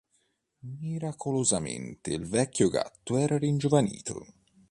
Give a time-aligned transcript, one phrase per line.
[0.61, 4.25] Miracolosamente il vecchio gatto era ringiovanito.